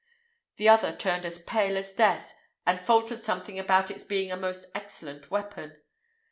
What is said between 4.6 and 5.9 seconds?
excellent weapon.